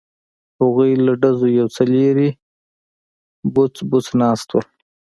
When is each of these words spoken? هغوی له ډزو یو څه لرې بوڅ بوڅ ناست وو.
هغوی 0.59 0.91
له 1.05 1.13
ډزو 1.21 1.47
یو 1.59 1.67
څه 1.75 1.83
لرې 1.93 2.29
بوڅ 3.53 3.75
بوڅ 3.89 4.05
ناست 4.21 4.47
وو. 4.51 4.61